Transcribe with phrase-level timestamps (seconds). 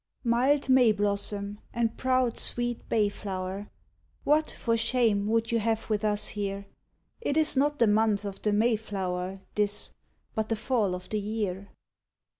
[0.01, 3.69] IV Mild May blossom and proud sweet bay flower,
[4.23, 6.65] What, for shame, would you have with us here?
[7.21, 9.93] It is not the month of the May flower This,
[10.33, 11.69] but the fall of the year.